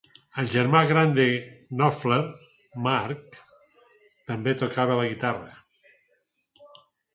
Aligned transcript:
El 0.43 0.47
germà 0.51 0.79
gran 0.91 1.11
de 1.19 1.25
Knopfler, 1.65 2.17
Mark, 2.87 3.37
també 4.33 4.57
tocava 4.65 4.99
la 5.03 5.07
guitarra. 5.13 5.55